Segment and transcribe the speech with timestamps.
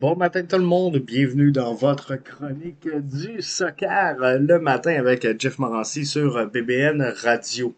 [0.00, 5.58] Bon matin tout le monde, bienvenue dans votre chronique du soccer le matin avec Jeff
[5.58, 7.74] Morancy sur BBN Radio.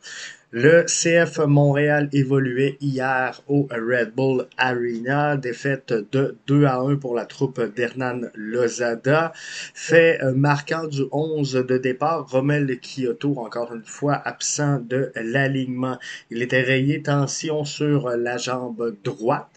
[0.51, 7.15] Le CF Montréal évoluait hier au Red Bull Arena, défaite de 2 à 1 pour
[7.15, 9.33] la troupe d'Hernan Lozada.
[9.35, 15.99] Fait marquant du 11 de départ, Romel Kyoto, encore une fois absent de l'alignement.
[16.31, 19.49] Il était rayé tension sur la jambe droite.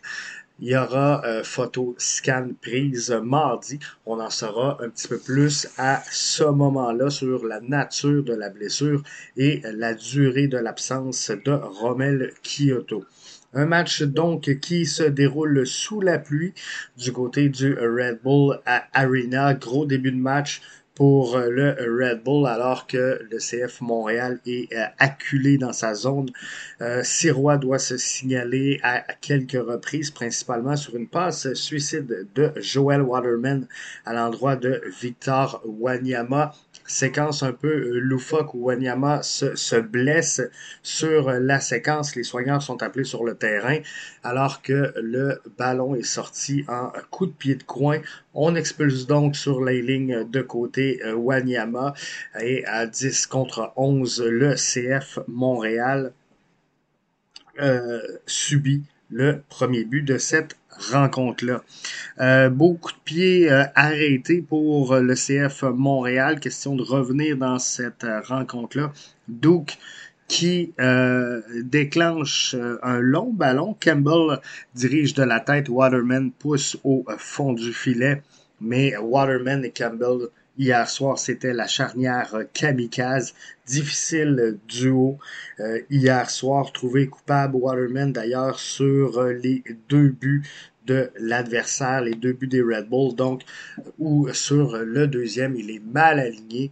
[0.65, 3.79] Il y aura euh, photo scan prise mardi.
[4.05, 8.49] On en saura un petit peu plus à ce moment-là sur la nature de la
[8.49, 9.03] blessure
[9.35, 13.03] et la durée de l'absence de Rommel Kyoto.
[13.53, 16.53] Un match donc qui se déroule sous la pluie
[16.97, 18.57] du côté du Red Bull
[18.93, 19.55] Arena.
[19.55, 20.61] Gros début de match
[20.95, 25.93] pour euh, le Red Bull alors que le CF Montréal est euh, acculé dans sa
[25.93, 26.29] zone.
[26.81, 33.01] Euh, Sirois doit se signaler à, quelques reprises, principalement sur une passe suicide de Joel
[33.01, 33.67] Waterman
[34.05, 36.53] à l'endroit de Victor Wanyama
[36.85, 40.41] séquence un peu euh, loufoque où Wanyama se, se, blesse
[40.81, 42.15] sur la séquence.
[42.15, 43.79] Les soignants sont appelés sur le terrain
[44.23, 47.99] alors que le ballon est sorti en coup de pied de coin.
[48.33, 51.93] On expulse donc sur les lignes de côté euh, Wanyama
[52.41, 56.13] et à 10 contre 11, le CF Montréal
[57.59, 60.57] euh, subit le premier but de cette
[60.91, 61.63] rencontre-là.
[62.19, 66.39] Euh, beaucoup de pieds euh, arrêtés pour le CF Montréal.
[66.39, 68.91] Question de revenir dans cette euh, rencontre-là.
[69.27, 69.77] Duke
[70.27, 70.73] qui
[71.63, 73.77] déclenche un long ballon.
[73.79, 74.39] Campbell
[74.73, 75.69] dirige de la tête.
[75.69, 78.23] Waterman pousse au fond du filet.
[78.59, 83.33] Mais Waterman et Campbell Hier soir, c'était la charnière kamikaze.
[83.65, 85.17] Difficile duo.
[85.59, 90.43] Euh, hier soir, trouvé coupable Waterman d'ailleurs sur euh, les deux buts
[90.85, 93.15] de l'adversaire, les deux buts des Red Bulls.
[93.15, 93.41] Donc,
[93.97, 96.71] ou sur le deuxième, il est mal aligné.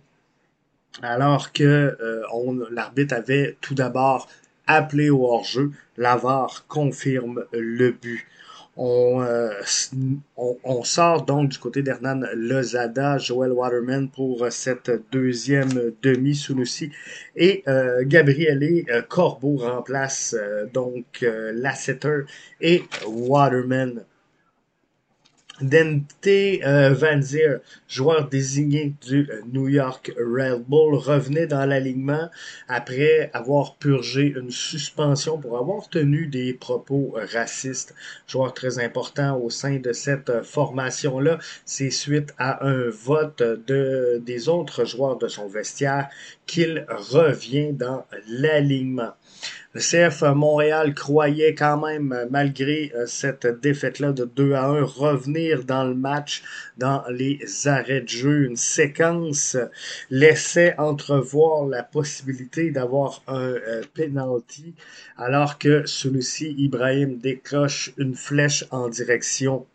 [1.01, 1.63] Alors que
[1.99, 4.29] euh, l'arbitre avait tout d'abord
[4.67, 5.71] appelé au hors-jeu.
[5.97, 8.27] L'avare confirme le but.
[8.81, 9.51] Euh,
[10.37, 16.55] on, sort donc du côté d'Hernan Lozada, Joel Waterman pour cette deuxième demi sous
[17.35, 22.21] et euh, Gabriele euh, Corbeau remplace euh, donc Lasseter
[22.59, 24.03] et Waterman
[25.61, 27.57] Dente euh, Van Zier,
[27.87, 32.29] joueur désigné du euh, New York Red Bull, revenait dans l'alignement
[32.67, 37.93] après avoir purgé une suspension pour avoir tenu des propos racistes.
[38.27, 41.37] Joueur très important au sein de cette formation-là.
[41.65, 46.09] C'est suite à un vote de, des autres joueurs de son vestiaire
[46.45, 49.13] qu'il revient dans l'alignement.
[49.73, 55.63] Le CF Montréal croyait quand même, malgré euh, cette défaite-là de 2 à 1, revenir
[55.63, 56.43] dans le match
[56.77, 57.39] dans les
[57.69, 58.43] arrêts de jeu.
[58.43, 59.55] Une séquence
[60.09, 64.73] laissait entrevoir la possibilité d'avoir un euh, penalty,
[65.15, 69.65] alors que celui-ci, Ibrahim, décroche une flèche en direction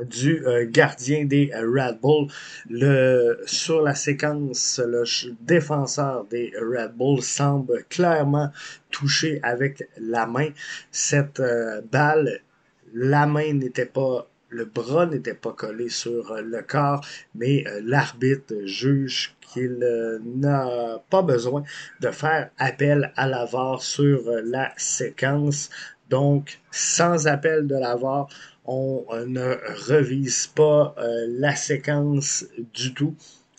[0.00, 2.28] du euh, gardien des euh, Red Bull.
[2.68, 5.04] Le, sur la séquence, le
[5.40, 8.50] défenseur des Red Bull semble clairement
[8.90, 10.48] touché avec la main.
[10.90, 12.40] Cette euh, balle,
[12.94, 17.02] la main n'était pas le bras n'était pas collé sur le corps,
[17.34, 19.78] mais l'arbitre juge qu'il
[20.36, 21.62] n'a pas besoin
[22.00, 25.70] de faire appel à la VAR sur la séquence.
[26.12, 28.28] Donc, sans appel de la VAR,
[28.66, 29.56] on ne
[29.88, 33.14] revise pas euh, la séquence du tout.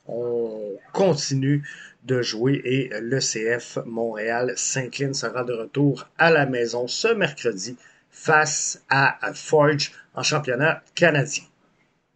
[0.05, 1.67] On continue
[2.03, 7.75] de jouer et le CF Montréal s'incline sera de retour à la maison ce mercredi
[8.11, 11.45] face à Forge en championnat canadien.